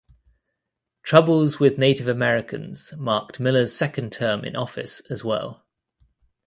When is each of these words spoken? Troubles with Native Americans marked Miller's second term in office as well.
Troubles 1.03 1.59
with 1.59 1.77
Native 1.77 2.07
Americans 2.07 2.91
marked 2.97 3.39
Miller's 3.39 3.75
second 3.75 4.11
term 4.11 4.43
in 4.43 4.55
office 4.55 5.01
as 5.11 5.23
well. 5.23 5.63